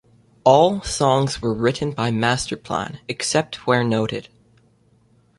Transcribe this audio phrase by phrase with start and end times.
[0.43, 4.29] All songs were written by Masterplan, except where noted.